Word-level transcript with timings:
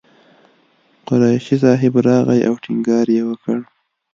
قریشي 1.07 1.55
صاحب 1.63 1.93
راغی 2.07 2.39
او 2.47 2.53
ټینګار 2.63 3.07
یې 3.15 3.21
وکړ. 3.29 3.57